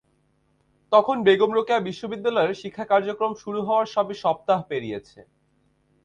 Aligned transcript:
তখন 0.91 1.17
বেগম 1.27 1.51
রোকেয়া 1.53 1.85
বিশ্ববিদ্যালয়ের 1.87 2.59
শিক্ষা 2.61 2.85
কার্যক্রম 2.91 3.31
শুরু 3.43 3.59
হওয়ার 3.67 3.87
সবে 3.95 4.15
সপ্তাহ 4.23 4.59
পেরিয়েছে। 4.69 5.19